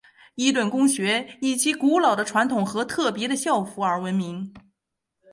[0.33, 4.51] 伊顿公学以其古老的传统和特别的校服而闻名。